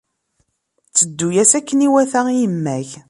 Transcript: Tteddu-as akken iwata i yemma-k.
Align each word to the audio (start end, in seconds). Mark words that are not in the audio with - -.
Tteddu-as 0.85 1.51
akken 1.59 1.79
iwata 1.87 2.21
i 2.29 2.35
yemma-k. 2.41 2.89